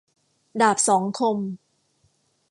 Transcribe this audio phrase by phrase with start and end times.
[0.61, 1.37] ดาบสองคม